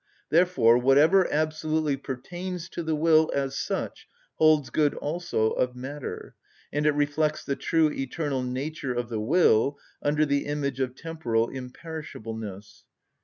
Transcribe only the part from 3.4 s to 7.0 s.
such holds good also of matter, and it